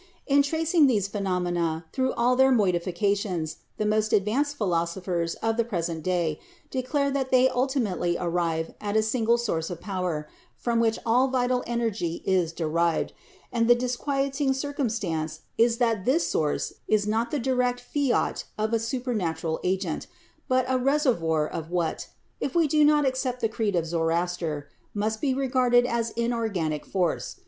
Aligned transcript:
In 0.25 0.41
tracing 0.41 0.87
these 0.87 1.07
phenomena 1.07 1.85
through 1.93 2.13
all 2.13 2.35
their 2.35 2.51
moidfications, 2.51 3.57
the 3.77 3.85
most 3.85 4.13
advanced 4.13 4.55
philosophers 4.55 5.35
of 5.43 5.57
the 5.57 5.63
present 5.63 6.01
day 6.01 6.39
declare 6.71 7.11
that 7.11 7.29
they 7.29 7.47
ultimately 7.49 8.17
arrive 8.19 8.73
at 8.81 8.95
a 8.97 9.03
single 9.03 9.37
source 9.37 9.69
of 9.69 9.79
power, 9.79 10.27
from 10.57 10.79
which 10.79 10.97
all 11.05 11.27
vital 11.27 11.63
energy 11.67 12.23
is 12.25 12.51
derived; 12.51 13.13
and 13.51 13.67
the 13.67 13.75
disquieting 13.75 14.53
circumstance 14.53 15.41
is 15.55 15.77
that 15.77 16.03
this 16.05 16.25
source 16.27 16.73
is 16.87 17.05
not 17.05 17.29
the 17.29 17.37
direct 17.37 17.79
fiat 17.79 18.45
of 18.57 18.73
a 18.73 18.79
supernatural 18.79 19.59
agent, 19.63 20.07
but 20.47 20.65
a 20.67 20.79
reservoir 20.79 21.45
of 21.47 21.69
what, 21.69 22.07
if 22.39 22.55
we 22.55 22.67
do 22.67 22.83
not 22.83 23.05
accept 23.05 23.39
the 23.39 23.47
creed 23.47 23.75
of 23.75 23.85
Zoroaster, 23.85 24.67
must 24.95 25.21
be 25.21 25.35
regarded 25.35 25.85
as 25.85 26.11
inor 26.13 26.51
ganic 26.51 26.85
force. 26.87 27.35